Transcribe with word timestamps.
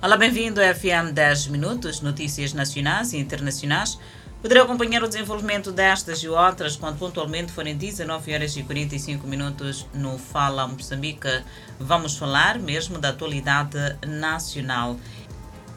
Olá, 0.00 0.16
bem-vindo 0.16 0.62
ao 0.62 0.74
FM 0.76 1.12
10 1.12 1.48
Minutos, 1.48 2.00
notícias 2.00 2.52
nacionais 2.52 3.12
e 3.12 3.18
internacionais. 3.18 3.98
Poderá 4.40 4.62
acompanhar 4.62 5.02
o 5.02 5.08
desenvolvimento 5.08 5.72
destas 5.72 6.20
e 6.20 6.28
outras 6.28 6.76
quando 6.76 7.00
pontualmente 7.00 7.50
forem 7.50 7.76
19 7.76 8.32
horas 8.32 8.56
e 8.56 8.62
45 8.62 9.26
minutos 9.26 9.88
no 9.92 10.16
Fala 10.16 10.68
Moçambique. 10.68 11.42
Vamos 11.80 12.16
falar 12.16 12.60
mesmo 12.60 13.00
da 13.00 13.08
atualidade 13.08 13.76
nacional. 14.06 14.96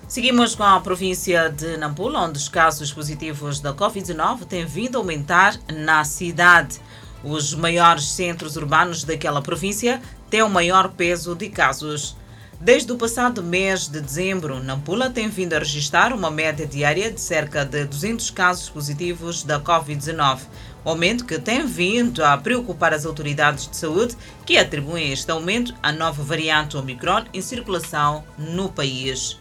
Seguimos 0.07 0.53
com 0.53 0.65
a 0.65 0.79
província 0.79 1.49
de 1.49 1.75
Nampula, 1.77 2.19
onde 2.19 2.37
os 2.37 2.47
casos 2.47 2.93
positivos 2.93 3.59
da 3.59 3.73
Covid-19 3.73 4.45
têm 4.45 4.67
vindo 4.67 4.97
a 4.97 4.99
aumentar 4.99 5.59
na 5.73 6.03
cidade. 6.03 6.79
Os 7.23 7.55
maiores 7.55 8.11
centros 8.11 8.55
urbanos 8.55 9.03
daquela 9.03 9.41
província 9.41 9.99
têm 10.29 10.43
o 10.43 10.49
maior 10.49 10.89
peso 10.89 11.33
de 11.33 11.49
casos. 11.49 12.15
Desde 12.63 12.91
o 12.91 12.95
passado 12.95 13.41
mês 13.41 13.87
de 13.87 13.99
dezembro, 13.99 14.61
Nampula 14.61 15.09
tem 15.09 15.27
vindo 15.27 15.53
a 15.53 15.57
registrar 15.57 16.13
uma 16.13 16.29
média 16.29 16.63
diária 16.63 17.11
de 17.11 17.19
cerca 17.19 17.65
de 17.65 17.85
200 17.85 18.29
casos 18.29 18.69
positivos 18.69 19.41
da 19.41 19.59
Covid-19, 19.59 20.41
aumento 20.85 21.25
que 21.25 21.39
tem 21.39 21.65
vindo 21.65 22.23
a 22.23 22.37
preocupar 22.37 22.93
as 22.93 23.03
autoridades 23.03 23.67
de 23.67 23.75
saúde, 23.75 24.15
que 24.45 24.59
atribuem 24.59 25.11
este 25.11 25.31
aumento 25.31 25.73
à 25.81 25.91
nova 25.91 26.21
variante 26.21 26.77
Omicron 26.77 27.25
em 27.33 27.41
circulação 27.41 28.23
no 28.37 28.69
país. 28.69 29.39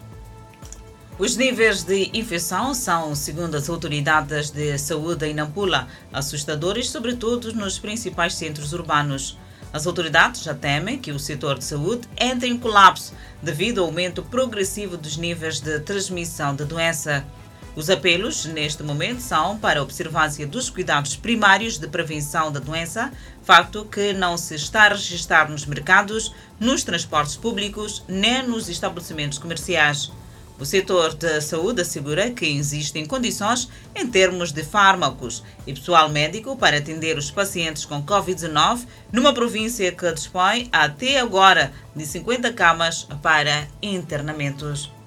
Os 1.19 1.37
níveis 1.37 1.83
de 1.83 2.11
infecção 2.15 2.73
são, 2.73 3.15
segundo 3.15 3.55
as 3.55 3.69
autoridades 3.69 4.49
de 4.49 4.79
saúde 4.79 5.27
em 5.27 5.35
Nampula, 5.35 5.89
assustadores, 6.11 6.89
sobretudo 6.89 7.53
nos 7.53 7.79
principais 7.79 8.35
centros 8.35 8.73
urbanos. 8.73 9.37
As 9.73 9.87
autoridades 9.87 10.43
já 10.43 10.53
temem 10.53 10.99
que 10.99 11.13
o 11.13 11.19
setor 11.19 11.59
de 11.59 11.65
saúde 11.65 12.09
entre 12.19 12.49
em 12.49 12.59
colapso 12.59 13.15
devido 13.41 13.81
ao 13.81 13.87
aumento 13.87 14.23
progressivo 14.23 14.97
dos 14.97 15.17
níveis 15.17 15.61
de 15.61 15.79
transmissão 15.81 16.55
da 16.55 16.65
doença. 16.65 17.25
Os 17.77 17.89
apelos, 17.89 18.47
neste 18.47 18.83
momento, 18.83 19.21
são 19.21 19.57
para 19.57 19.79
a 19.79 19.83
observância 19.83 20.45
dos 20.45 20.69
cuidados 20.69 21.15
primários 21.15 21.79
de 21.79 21.87
prevenção 21.87 22.51
da 22.51 22.59
doença, 22.59 23.13
facto 23.45 23.85
que 23.85 24.13
não 24.13 24.37
se 24.37 24.57
está 24.57 24.87
a 24.87 24.89
registrar 24.89 25.49
nos 25.49 25.65
mercados, 25.65 26.35
nos 26.59 26.83
transportes 26.83 27.37
públicos, 27.37 28.03
nem 28.09 28.43
nos 28.43 28.69
estabelecimentos 28.69 29.39
comerciais. 29.39 30.11
O 30.61 30.67
setor 30.67 31.15
da 31.15 31.41
saúde 31.41 31.81
assegura 31.81 32.31
que 32.31 32.45
existem 32.45 33.07
condições 33.07 33.71
em 33.95 34.07
termos 34.07 34.53
de 34.53 34.63
fármacos 34.63 35.43
e 35.67 35.73
pessoal 35.73 36.11
médico 36.11 36.55
para 36.55 36.77
atender 36.77 37.17
os 37.17 37.31
pacientes 37.31 37.87
com 37.87 38.03
Covid-19 38.03 38.87
numa 39.11 39.33
província 39.33 39.91
que 39.91 40.13
dispõe 40.13 40.69
até 40.71 41.19
agora 41.19 41.73
de 41.97 42.05
50 42.05 42.53
camas 42.53 43.09
para 43.23 43.67
internamentos. 43.81 45.00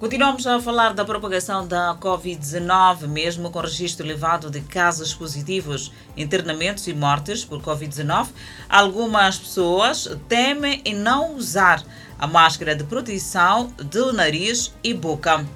Continuamos 0.00 0.46
a 0.46 0.58
falar 0.58 0.94
da 0.94 1.04
propagação 1.04 1.68
da 1.68 1.94
Covid-19, 2.00 3.06
mesmo 3.06 3.50
com 3.50 3.60
registro 3.60 4.06
elevado 4.06 4.50
de 4.50 4.62
casos 4.62 5.12
positivos, 5.12 5.92
internamentos 6.16 6.86
e 6.88 6.94
mortes 6.94 7.44
por 7.44 7.60
Covid-19. 7.60 8.28
Algumas 8.66 9.36
pessoas 9.36 10.08
temem 10.26 10.80
em 10.86 10.94
não 10.94 11.36
usar 11.36 11.84
a 12.18 12.26
máscara 12.26 12.74
de 12.74 12.82
proteção 12.84 13.74
do 13.76 14.10
nariz 14.10 14.72
e 14.82 14.94
boca. 14.94 15.46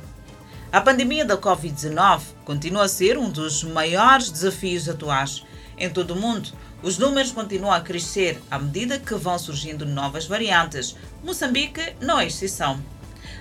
A 0.71 0.79
pandemia 0.79 1.25
da 1.25 1.39
Covid-19 1.39 2.21
continua 2.45 2.85
a 2.85 2.89
ser 2.89 3.17
um 3.17 3.31
dos 3.31 3.65
maiores 3.65 4.31
desafios 4.31 4.91
atuais. 4.91 5.43
Em 5.79 5.89
todo 5.89 6.11
o 6.11 6.21
mundo, 6.21 6.51
os 6.83 6.99
números 6.99 7.33
continuam 7.33 7.73
a 7.73 7.81
crescer 7.81 8.39
à 8.51 8.59
medida 8.59 8.99
que 8.99 9.15
vão 9.15 9.39
surgindo 9.39 9.87
novas 9.87 10.27
variantes. 10.27 10.95
Moçambique 11.25 11.95
não 11.99 12.21
é 12.21 12.27
exceção. 12.27 12.79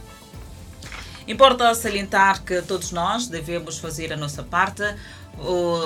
Importa 1.29 1.75
salientar 1.75 2.43
que 2.43 2.59
todos 2.63 2.91
nós 2.91 3.27
devemos 3.27 3.77
fazer 3.77 4.11
a 4.11 4.17
nossa 4.17 4.41
parte 4.41 4.81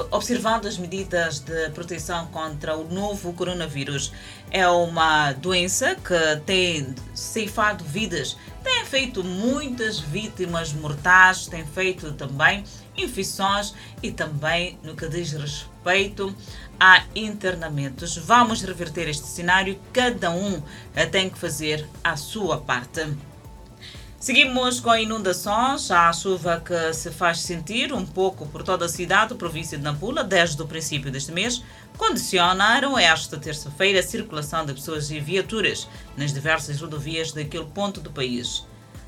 observando 0.10 0.68
as 0.68 0.78
medidas 0.78 1.40
de 1.40 1.70
proteção 1.72 2.28
contra 2.28 2.78
o 2.78 2.90
novo 2.90 3.34
coronavírus. 3.34 4.14
É 4.50 4.66
uma 4.70 5.34
doença 5.34 5.96
que 5.96 6.42
tem 6.46 6.96
ceifado 7.14 7.84
vidas, 7.84 8.38
tem 8.64 8.86
feito 8.86 9.22
muitas 9.22 10.00
vítimas 10.00 10.72
mortais, 10.72 11.46
tem 11.46 11.66
feito 11.66 12.14
também 12.14 12.64
infecções 12.98 13.74
e 14.02 14.14
também 14.14 14.80
no 14.82 14.96
que 14.96 15.10
diz 15.10 15.34
respeito 15.34 16.34
a 16.80 17.04
internamentos. 17.14 18.16
Vamos 18.16 18.62
reverter 18.62 19.10
este 19.10 19.28
cenário, 19.28 19.78
cada 19.92 20.32
um 20.32 20.64
tem 21.12 21.30
que 21.30 21.38
fazer 21.38 21.86
a 22.02 22.16
sua 22.16 22.60
parte. 22.60 23.06
Seguimos 24.24 24.80
com 24.80 24.96
inundações, 24.96 25.92
a 25.92 26.14
chuva 26.14 26.64
que 26.66 26.94
se 26.94 27.12
faz 27.12 27.42
sentir 27.42 27.92
um 27.92 28.06
pouco 28.06 28.48
por 28.48 28.64
toda 28.64 28.86
a 28.86 28.88
cidade, 28.88 29.36
província 29.36 29.78
de 29.78 29.84
Nampula, 29.84 30.24
desde 30.24 30.62
o 30.62 30.66
princípio 30.66 31.12
deste 31.12 31.34
mês, 31.34 31.62
condicionaram 31.98 32.98
esta 32.98 33.38
terça-feira 33.38 34.00
a 34.00 34.02
circulação 34.02 34.66
de 34.66 34.76
pessoas 34.76 35.12
e 35.12 35.20
viaturas 35.20 35.90
nas 36.16 36.32
diversas 36.32 36.80
rodovias 36.80 37.34
daquele 37.34 37.66
ponto 37.66 38.00
do 38.00 38.12
país. 38.12 38.66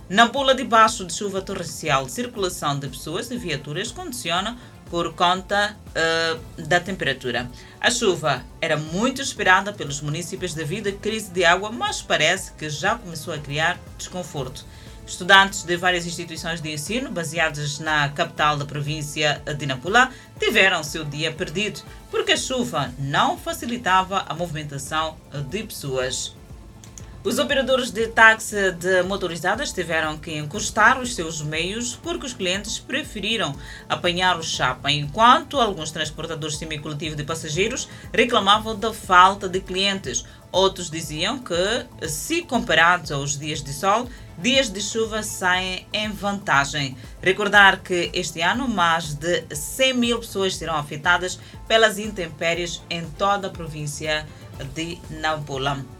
Nampula, 0.09 0.53
debaixo 0.53 1.05
de 1.05 1.13
chuva 1.13 1.41
torrencial, 1.41 2.09
circulação 2.09 2.77
de 2.77 2.89
pessoas 2.89 3.31
e 3.31 3.37
viaturas 3.37 3.93
condiciona 3.93 4.57
por 4.89 5.13
conta 5.13 5.77
uh, 5.91 6.61
da 6.61 6.81
temperatura. 6.81 7.49
A 7.79 7.89
chuva 7.89 8.43
era 8.59 8.75
muito 8.75 9.21
esperada 9.21 9.71
pelos 9.71 10.01
municípios 10.01 10.53
devido 10.53 10.89
à 10.89 10.91
crise 10.91 11.31
de 11.31 11.45
água, 11.45 11.71
mas 11.71 12.01
parece 12.01 12.51
que 12.51 12.69
já 12.69 12.95
começou 12.95 13.33
a 13.33 13.37
criar 13.37 13.79
desconforto. 13.97 14.65
Estudantes 15.05 15.63
de 15.63 15.77
várias 15.77 16.05
instituições 16.05 16.61
de 16.61 16.71
ensino, 16.71 17.11
baseadas 17.11 17.79
na 17.79 18.09
capital 18.09 18.57
da 18.57 18.65
província 18.65 19.41
de 19.57 19.65
Nampula, 19.65 20.09
tiveram 20.39 20.83
seu 20.83 21.05
dia 21.05 21.31
perdido, 21.31 21.81
porque 22.09 22.31
a 22.31 22.37
chuva 22.37 22.91
não 22.97 23.37
facilitava 23.37 24.25
a 24.27 24.33
movimentação 24.33 25.15
de 25.49 25.63
pessoas. 25.63 26.35
Os 27.25 27.39
operadores 27.39 27.89
de 27.89 28.05
táxi 28.05 28.71
de 28.73 29.01
motorizadas 29.01 29.73
tiveram 29.73 30.15
que 30.15 30.37
encostar 30.37 30.99
os 30.99 31.15
seus 31.15 31.41
meios 31.41 31.95
porque 31.95 32.27
os 32.27 32.33
clientes 32.33 32.77
preferiram 32.77 33.55
apanhar 33.89 34.37
o 34.37 34.43
chapa, 34.43 34.91
enquanto 34.91 35.59
alguns 35.59 35.89
transportadores 35.89 36.57
semicoletivos 36.57 37.17
de 37.17 37.23
passageiros 37.23 37.89
reclamavam 38.13 38.75
da 38.77 38.93
falta 38.93 39.49
de 39.49 39.59
clientes. 39.59 40.23
Outros 40.51 40.87
diziam 40.87 41.39
que, 41.39 42.07
se 42.07 42.43
comparados 42.43 43.11
aos 43.11 43.39
dias 43.39 43.63
de 43.63 43.73
sol, 43.73 44.07
dias 44.37 44.69
de 44.69 44.79
chuva 44.79 45.23
saem 45.23 45.87
em 45.91 46.11
vantagem. 46.11 46.95
Recordar 47.23 47.79
que 47.79 48.11
este 48.13 48.39
ano 48.41 48.67
mais 48.67 49.15
de 49.15 49.43
100 49.49 49.93
mil 49.95 50.19
pessoas 50.19 50.55
serão 50.55 50.75
afetadas 50.75 51.39
pelas 51.67 51.97
intempéries 51.97 52.83
em 52.87 53.03
toda 53.17 53.47
a 53.47 53.49
província 53.49 54.27
de 54.75 54.99
Nampula. 55.09 55.94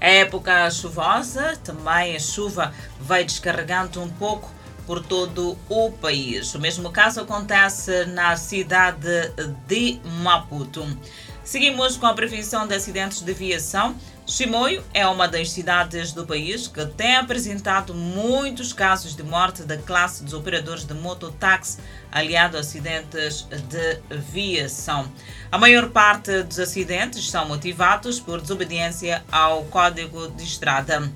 Época 0.00 0.70
chuvosa, 0.70 1.56
também 1.62 2.16
a 2.16 2.18
chuva 2.18 2.72
vai 2.98 3.22
descarregando 3.22 4.02
um 4.02 4.08
pouco 4.08 4.50
por 4.86 5.04
todo 5.04 5.58
o 5.68 5.92
país. 5.92 6.54
O 6.54 6.58
mesmo 6.58 6.90
caso 6.90 7.20
acontece 7.20 8.06
na 8.06 8.34
cidade 8.36 9.30
de 9.66 10.00
Maputo. 10.22 10.86
Seguimos 11.44 11.96
com 11.96 12.06
a 12.06 12.14
prevenção 12.14 12.66
de 12.66 12.74
acidentes 12.74 13.20
de 13.20 13.32
viação. 13.34 13.94
Chimoio 14.30 14.84
é 14.94 15.04
uma 15.08 15.26
das 15.26 15.50
cidades 15.50 16.12
do 16.12 16.24
país 16.24 16.68
que 16.68 16.86
tem 16.86 17.16
apresentado 17.16 17.92
muitos 17.92 18.72
casos 18.72 19.16
de 19.16 19.24
morte 19.24 19.64
da 19.64 19.76
classe 19.76 20.22
dos 20.22 20.32
operadores 20.32 20.84
de 20.84 20.94
mototáxi 20.94 21.78
aliado 22.12 22.56
a 22.56 22.60
acidentes 22.60 23.48
de 23.68 23.98
viação. 24.16 25.10
A 25.50 25.58
maior 25.58 25.90
parte 25.90 26.44
dos 26.44 26.60
acidentes 26.60 27.28
são 27.28 27.48
motivados 27.48 28.20
por 28.20 28.40
desobediência 28.40 29.24
ao 29.32 29.64
código 29.64 30.28
de 30.28 30.44
estrada. 30.44 31.10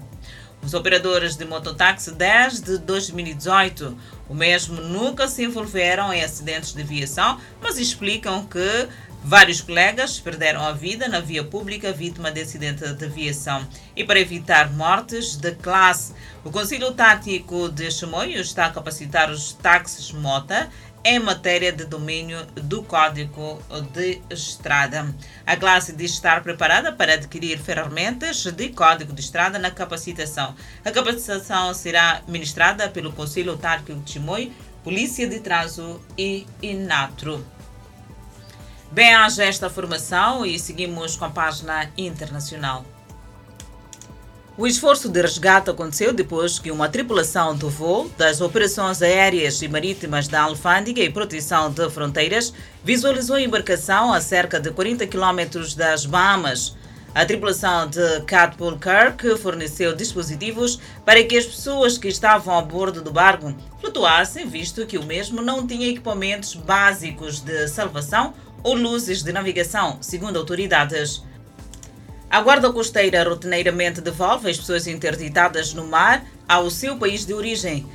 os 0.61 0.75
operadores 0.75 1.37
de 1.37 1.45
mototáxi 1.45 2.11
desde 2.11 2.79
2018. 2.79 3.97
O 4.29 4.35
mesmo 4.35 4.81
nunca 4.81 5.29
se 5.29 5.45
envolveram 5.45 6.13
em 6.13 6.25
acidentes 6.25 6.73
de 6.73 6.83
viação, 6.83 7.39
mas 7.61 7.79
explicam 7.79 8.47
que 8.47 8.89
Vários 9.27 9.63
colegas 9.63 10.21
perderam 10.21 10.61
a 10.61 10.73
vida 10.73 11.09
na 11.09 11.19
via 11.19 11.43
pública 11.43 11.91
vítima 11.91 12.31
de 12.31 12.43
acidente 12.43 12.87
de 12.87 13.05
aviação. 13.07 13.67
E 13.97 14.05
para 14.05 14.21
evitar 14.21 14.71
mortes 14.71 15.35
de 15.37 15.53
classe, 15.53 16.13
o 16.45 16.51
Conselho 16.51 16.93
Tático 16.93 17.71
de 17.71 17.91
Chimoio 17.91 18.39
está 18.39 18.67
a 18.67 18.71
capacitar 18.71 19.31
os 19.31 19.55
táxis 19.55 20.13
mota 20.13 20.69
em 21.03 21.19
matéria 21.19 21.73
de 21.73 21.87
domínio 21.87 22.45
do 22.55 22.83
Código 22.83 23.63
de 23.95 24.21
Estrada. 24.29 25.15
A 25.47 25.57
classe 25.57 25.95
diz 25.95 26.11
estar 26.11 26.43
preparada 26.43 26.93
para 26.93 27.15
adquirir 27.15 27.59
ferramentas 27.59 28.45
de 28.45 28.69
Código 28.69 29.15
de 29.15 29.23
Estrada 29.23 29.59
na 29.59 29.71
capacitação. 29.71 30.55
A 30.85 30.91
capacitação 30.91 31.73
será 31.73 32.21
ministrada 32.29 32.91
pelo 32.91 33.11
Conselho 33.11 33.57
Tático 33.57 33.95
de 33.95 34.11
Chimoio, 34.11 34.53
Polícia 34.83 35.27
de 35.27 35.41
Trazo 35.41 35.99
e 36.19 36.47
Inatro. 36.61 37.54
Bem, 38.91 39.13
haja 39.15 39.45
esta 39.45 39.69
formação 39.69 40.47
e 40.47 40.59
seguimos 40.59 41.17
com 41.17 41.25
a 41.25 41.31
página 41.31 41.91
internacional. 41.97 42.85
O 44.57 44.69
esforço 44.69 45.09
de 45.09 45.21
resgate 45.21 45.69
aconteceu 45.69 46.13
depois 46.13 46.61
que 46.61 46.71
uma 46.71 46.89
tripulação 46.89 47.57
do 47.57 47.69
voo 47.69 48.09
das 48.17 48.41
operações 48.41 49.03
aéreas 49.03 49.61
e 49.63 49.67
marítimas 49.67 50.29
da 50.29 50.43
Alfândega 50.43 51.03
e 51.03 51.11
Proteção 51.11 51.73
de 51.73 51.91
Fronteiras 51.91 52.55
visualizou 52.85 53.35
a 53.35 53.43
embarcação 53.43 54.13
a 54.13 54.21
cerca 54.21 54.61
de 54.61 54.71
40 54.71 55.09
km 55.09 55.75
das 55.77 56.07
Bahamas. 56.07 56.77
A 57.13 57.25
tripulação 57.25 57.89
de 57.89 58.21
Catpool 58.23 58.79
Kirk 58.79 59.39
forneceu 59.39 59.95
dispositivos 59.95 60.79
para 61.05 61.23
que 61.25 61.37
as 61.37 61.47
pessoas 61.47 61.99
que 61.99 62.09
estavam 62.09 62.57
a 62.57 62.63
bordo 62.63 63.03
do 63.03 63.13
barco 63.13 63.53
flutuassem, 63.81 64.47
visto 64.47 64.87
que 64.87 64.99
o 64.99 65.05
mesmo 65.05 65.43
não 65.43 65.67
tinha 65.67 65.89
equipamentos 65.89 66.55
básicos 66.55 67.41
de 67.41 67.67
salvação 67.67 68.35
ou 68.65 68.75
luzes 68.75 69.23
de 69.23 69.31
navegação, 69.31 69.99
segundo 70.01 70.39
autoridades. 70.39 71.23
A 72.29 72.41
Guarda 72.41 72.73
Costeira 72.73 73.23
rotineiramente 73.23 74.01
devolve 74.01 74.51
as 74.51 74.57
pessoas 74.57 74.89
interditadas 74.89 75.73
no 75.73 75.87
mar 75.87 76.25
ao 76.49 76.69
seu 76.69 76.97
país 76.97 77.25
de 77.25 77.33
origem. 77.33 77.87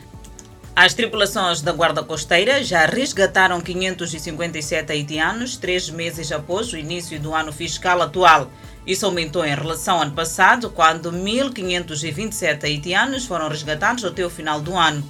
As 0.75 0.94
tripulações 0.94 1.62
da 1.62 1.74
Guarda 1.74 2.01
Costeira 2.04 2.63
já 2.63 2.86
resgataram 2.86 3.60
557 3.60 4.94
haitianos 4.94 5.57
três 5.57 5.89
meses 5.89 6.31
após 6.31 6.72
o 6.72 6.77
início 6.77 7.19
do 7.19 7.33
ano 7.33 7.51
fiscal 7.51 8.01
atual. 8.01 8.50
Isso 8.88 9.06
aumentou 9.06 9.45
em 9.45 9.54
relação 9.54 9.98
ao 9.98 10.04
ano 10.04 10.13
passado, 10.13 10.69
quando 10.69 11.12
1.527 11.12 12.63
haitianos 12.63 13.25
foram 13.25 13.50
resgatados 13.50 14.06
até 14.06 14.25
o 14.25 14.30
final 14.30 14.62
do 14.62 14.74
ano. 14.74 15.04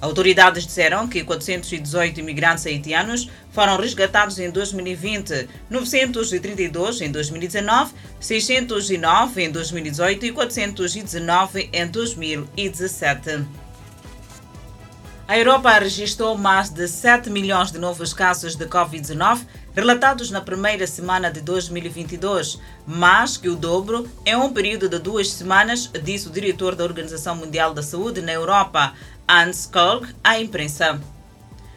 Autoridades 0.00 0.66
disseram 0.66 1.06
que 1.06 1.22
418 1.22 2.20
imigrantes 2.20 2.64
haitianos 2.64 3.28
foram 3.52 3.76
resgatados 3.76 4.38
em 4.38 4.50
2020, 4.50 5.46
932 5.68 7.02
em 7.02 7.12
2019, 7.12 7.92
609 8.18 9.42
em 9.42 9.50
2018 9.50 10.26
e 10.26 10.32
419 10.32 11.68
em 11.70 11.86
2017. 11.86 13.44
A 15.28 15.38
Europa 15.38 15.78
registrou 15.78 16.36
mais 16.36 16.70
de 16.70 16.88
7 16.88 17.30
milhões 17.30 17.70
de 17.70 17.78
novos 17.78 18.12
casos 18.12 18.56
de 18.56 18.66
Covid-19 18.66 19.42
relatados 19.80 20.30
na 20.30 20.42
primeira 20.42 20.86
semana 20.86 21.30
de 21.30 21.40
2022, 21.40 22.60
mais 22.86 23.38
que 23.38 23.48
o 23.48 23.56
dobro 23.56 24.06
em 24.26 24.36
um 24.36 24.52
período 24.52 24.90
de 24.90 24.98
duas 24.98 25.32
semanas, 25.32 25.90
disse 26.04 26.28
o 26.28 26.30
diretor 26.30 26.74
da 26.74 26.84
Organização 26.84 27.34
Mundial 27.34 27.72
da 27.72 27.82
Saúde 27.82 28.20
na 28.20 28.30
Europa, 28.30 28.92
Hans 29.26 29.64
Kolk, 29.64 30.14
à 30.22 30.38
imprensa. 30.38 31.00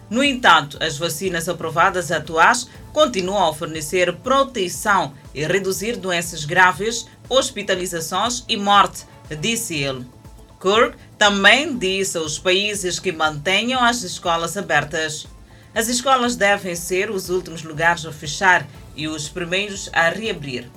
No 0.10 0.22
entanto, 0.22 0.78
as 0.84 0.98
vacinas 0.98 1.48
aprovadas 1.48 2.12
atuais 2.12 2.68
continuam 2.92 3.48
a 3.48 3.54
fornecer 3.54 4.14
proteção 4.18 5.14
e 5.34 5.46
reduzir 5.46 5.96
doenças 5.96 6.44
graves, 6.44 7.08
hospitalizações 7.30 8.44
e 8.50 8.58
morte, 8.58 9.06
disse 9.40 9.76
ele. 9.76 10.06
Kirk 10.60 10.98
também 11.18 11.78
disse 11.78 12.18
aos 12.18 12.38
países 12.38 13.00
que 13.00 13.14
mantenham 13.14 13.82
as 13.82 14.04
escolas 14.04 14.58
abertas. 14.58 15.26
As 15.76 15.88
escolas 15.88 16.36
devem 16.36 16.76
ser 16.76 17.10
os 17.10 17.30
últimos 17.30 17.64
lugares 17.64 18.06
a 18.06 18.12
fechar 18.12 18.68
e 18.96 19.08
os 19.08 19.28
primeiros 19.28 19.90
a 19.92 20.08
reabrir. 20.10 20.70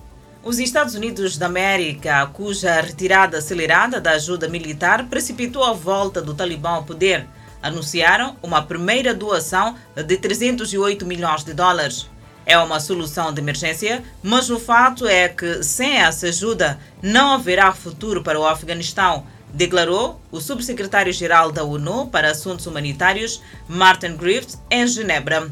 Os 0.43 0.59
Estados 0.59 0.95
Unidos 0.95 1.37
da 1.37 1.47
América, 1.47 2.27
cuja 2.33 2.81
retirada 2.81 3.37
acelerada 3.37 4.01
da 4.01 4.13
ajuda 4.13 4.49
militar 4.49 5.07
precipitou 5.09 5.65
a 5.65 5.75
volta 5.75 6.23
do 6.23 6.33
Talibã 6.33 6.71
ao 6.71 6.85
poder, 6.85 7.27
anunciaram 7.63 8.37
uma 8.43 8.63
primeira 8.63 9.13
doação 9.13 9.77
de 9.95 10.17
308 10.17 11.05
milhões 11.05 11.45
de 11.45 11.53
dólares. 11.53 12.09
É 12.47 12.57
uma 12.57 12.81
solução 12.81 13.35
de 13.35 13.41
emergência, 13.41 14.03
mas 14.23 14.49
o 14.49 14.59
fato 14.59 15.07
é 15.07 15.29
que 15.29 15.63
sem 15.63 15.99
essa 15.99 16.29
ajuda 16.29 16.79
não 17.03 17.33
haverá 17.33 17.73
futuro 17.73 18.23
para 18.23 18.39
o 18.41 18.47
Afeganistão, 18.47 19.27
declarou 19.53 20.21
o 20.31 20.41
subsecretário-geral 20.41 21.51
da 21.51 21.65
ONU 21.65 22.09
para 22.09 22.31
Assuntos 22.31 22.67
Humanitários, 22.67 23.43
Martin 23.69 24.17
Griffiths, 24.17 24.59
em 24.71 24.87
Genebra. 24.87 25.51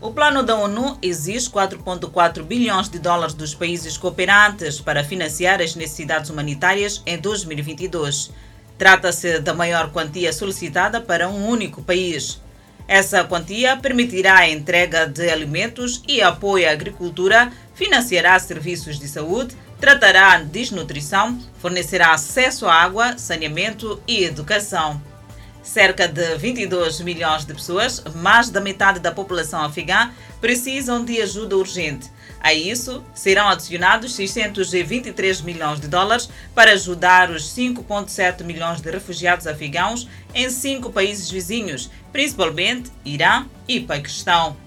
O 0.00 0.10
plano 0.10 0.42
da 0.42 0.56
ONU 0.56 0.98
exige 1.00 1.48
4,4 1.48 2.42
bilhões 2.42 2.88
de 2.88 2.98
dólares 2.98 3.34
dos 3.34 3.54
países 3.54 3.96
cooperantes 3.96 4.80
para 4.80 5.04
financiar 5.04 5.62
as 5.62 5.76
necessidades 5.76 6.28
humanitárias 6.28 7.00
em 7.06 7.16
2022. 7.18 8.32
Trata-se 8.76 9.38
da 9.38 9.54
maior 9.54 9.92
quantia 9.92 10.32
solicitada 10.32 11.00
para 11.00 11.28
um 11.28 11.46
único 11.46 11.82
país. 11.82 12.40
Essa 12.88 13.22
quantia 13.22 13.76
permitirá 13.76 14.38
a 14.38 14.50
entrega 14.50 15.06
de 15.06 15.30
alimentos 15.30 16.02
e 16.08 16.20
apoio 16.20 16.68
à 16.68 16.72
agricultura, 16.72 17.52
financiará 17.74 18.36
serviços 18.40 18.98
de 18.98 19.06
saúde, 19.06 19.56
tratará 19.82 20.34
a 20.34 20.38
desnutrição, 20.38 21.36
fornecerá 21.58 22.12
acesso 22.12 22.68
à 22.68 22.72
água, 22.72 23.18
saneamento 23.18 24.00
e 24.06 24.22
educação. 24.22 25.02
Cerca 25.60 26.06
de 26.06 26.36
22 26.36 27.00
milhões 27.00 27.44
de 27.44 27.52
pessoas, 27.52 28.00
mais 28.14 28.48
da 28.48 28.60
metade 28.60 29.00
da 29.00 29.10
população 29.10 29.60
afegã, 29.60 30.12
precisam 30.40 31.04
de 31.04 31.20
ajuda 31.20 31.56
urgente. 31.56 32.08
A 32.40 32.54
isso, 32.54 33.02
serão 33.12 33.48
adicionados 33.48 34.14
623 34.14 35.40
milhões 35.40 35.80
de 35.80 35.88
dólares 35.88 36.30
para 36.54 36.70
ajudar 36.74 37.32
os 37.32 37.42
5,7 37.52 38.44
milhões 38.44 38.80
de 38.80 38.88
refugiados 38.88 39.48
afegãos 39.48 40.08
em 40.32 40.48
cinco 40.48 40.92
países 40.92 41.28
vizinhos, 41.28 41.90
principalmente 42.12 42.92
Irã 43.04 43.46
e 43.66 43.80
Paquistão. 43.80 44.61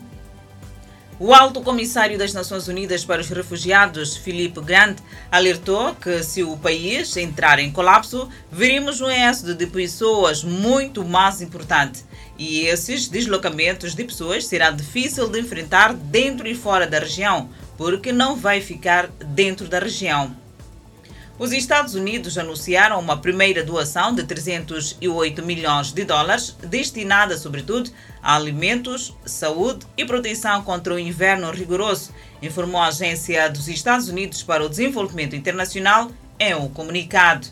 O 1.18 1.34
alto 1.34 1.62
comissário 1.62 2.18
das 2.18 2.34
Nações 2.34 2.68
Unidas 2.68 3.06
para 3.06 3.22
os 3.22 3.30
Refugiados, 3.30 4.18
Philippe 4.18 4.60
Grant, 4.60 4.98
alertou 5.32 5.96
que 5.96 6.22
se 6.22 6.44
o 6.44 6.58
país 6.58 7.16
entrar 7.16 7.58
em 7.58 7.72
colapso, 7.72 8.28
veremos 8.52 9.00
um 9.00 9.10
êxodo 9.10 9.56
de 9.56 9.66
pessoas 9.66 10.44
muito 10.44 11.06
mais 11.06 11.42
importante. 11.42 12.04
E 12.38 12.66
esses 12.66 13.08
deslocamentos 13.08 13.96
de 13.96 14.04
pessoas 14.04 14.46
será 14.46 14.72
difícil 14.72 15.30
de 15.30 15.40
enfrentar 15.40 15.94
dentro 15.94 16.50
e 16.50 16.54
fora 16.54 16.86
da 16.86 17.00
região, 17.00 17.50
porque 17.78 18.12
não 18.12 18.36
vai 18.36 18.60
ficar 18.60 19.08
dentro 19.08 19.70
da 19.70 19.80
região. 19.80 20.36
Os 21.38 21.52
Estados 21.52 21.96
Unidos 21.96 22.38
anunciaram 22.38 22.98
uma 22.98 23.18
primeira 23.18 23.62
doação 23.62 24.16
de 24.16 24.24
308 24.24 25.44
milhões 25.44 25.92
de 25.92 26.06
dólares, 26.06 26.56
destinada 26.62 27.38
sobretudo 27.38 27.92
a 28.24 28.38
alimentos, 28.38 29.14
saúde 29.26 29.86
e 29.98 30.06
proteção 30.06 30.64
contra 30.64 30.94
o 30.94 31.00
inverno 31.00 31.52
rigoroso, 31.52 32.14
informou 32.42 32.80
a 32.80 32.88
Agência 32.88 33.50
dos 33.50 33.68
Estados 33.68 34.08
Unidos 34.08 34.44
para 34.44 34.64
o 34.64 34.70
Desenvolvimento 34.70 35.36
Internacional 35.36 36.10
em 36.40 36.56
um 36.56 36.70
comunicado. 36.70 37.48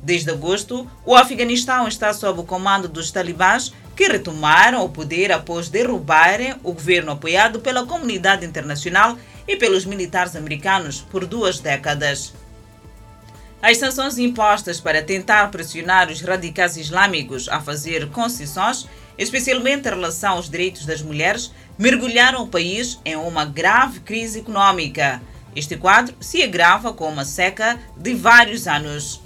Desde 0.00 0.30
agosto, 0.30 0.88
o 1.04 1.16
Afeganistão 1.16 1.88
está 1.88 2.12
sob 2.12 2.40
o 2.40 2.44
comando 2.44 2.86
dos 2.86 3.10
talibãs 3.10 3.72
que 3.96 4.06
retomaram 4.06 4.84
o 4.84 4.88
poder 4.88 5.32
após 5.32 5.68
derrubarem 5.68 6.54
o 6.62 6.72
governo 6.72 7.10
apoiado 7.10 7.58
pela 7.58 7.84
comunidade 7.84 8.46
internacional 8.46 9.18
e 9.48 9.56
pelos 9.56 9.84
militares 9.84 10.36
americanos 10.36 11.00
por 11.00 11.26
duas 11.26 11.58
décadas. 11.58 12.32
As 13.62 13.76
sanções 13.76 14.16
impostas 14.16 14.80
para 14.80 15.02
tentar 15.02 15.50
pressionar 15.50 16.10
os 16.10 16.22
radicais 16.22 16.78
islâmicos 16.78 17.46
a 17.46 17.60
fazer 17.60 18.08
concessões, 18.08 18.86
especialmente 19.18 19.86
em 19.86 19.90
relação 19.90 20.36
aos 20.36 20.48
direitos 20.48 20.86
das 20.86 21.02
mulheres, 21.02 21.52
mergulharam 21.78 22.42
o 22.42 22.48
país 22.48 22.98
em 23.04 23.16
uma 23.16 23.44
grave 23.44 24.00
crise 24.00 24.38
econômica. 24.38 25.20
Este 25.54 25.76
quadro 25.76 26.14
se 26.20 26.42
agrava 26.42 26.94
com 26.94 27.10
uma 27.10 27.24
seca 27.26 27.78
de 27.94 28.14
vários 28.14 28.66
anos. 28.66 29.20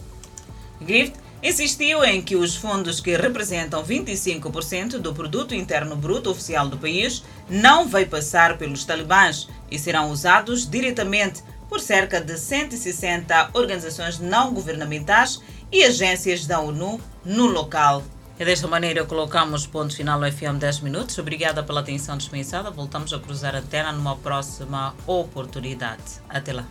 Griffith 0.80 1.14
insistiu 1.40 2.02
em 2.02 2.20
que 2.20 2.34
os 2.34 2.56
fundos 2.56 3.00
que 3.00 3.16
representam 3.16 3.84
25% 3.84 4.98
do 4.98 5.14
produto 5.14 5.54
interno 5.54 5.94
bruto 5.94 6.30
oficial 6.30 6.68
do 6.68 6.78
país 6.78 7.22
não 7.48 7.86
vai 7.86 8.04
passar 8.04 8.58
pelos 8.58 8.84
talibãs 8.84 9.46
e 9.70 9.78
serão 9.78 10.10
usados 10.10 10.68
diretamente 10.68 11.42
por 11.68 11.80
cerca 11.80 12.20
de 12.20 12.38
160 12.38 13.50
organizações 13.54 14.18
não 14.18 14.52
governamentais 14.52 15.40
e 15.70 15.84
agências 15.84 16.46
da 16.46 16.60
ONU 16.60 17.00
no 17.24 17.46
local. 17.46 18.02
E 18.38 18.44
desta 18.44 18.66
maneira 18.66 19.04
colocamos 19.04 19.66
ponto 19.66 19.94
final 19.94 20.18
no 20.18 20.30
FM 20.30 20.58
10 20.58 20.80
minutos. 20.80 21.18
Obrigada 21.18 21.62
pela 21.62 21.80
atenção 21.80 22.16
dispensada. 22.16 22.70
Voltamos 22.70 23.12
a 23.12 23.18
cruzar 23.18 23.54
a 23.54 23.58
antena 23.58 23.92
numa 23.92 24.16
próxima 24.16 24.94
oportunidade. 25.06 26.20
Até 26.28 26.52
lá. 26.52 26.66